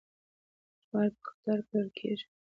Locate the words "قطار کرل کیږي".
1.35-2.25